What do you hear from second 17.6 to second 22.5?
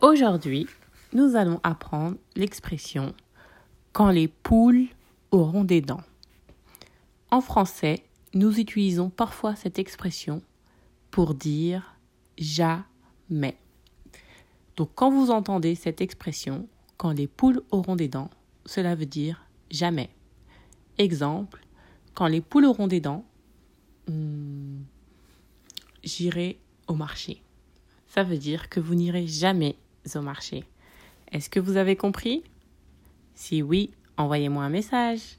auront des dents, cela veut dire jamais. Exemple, quand les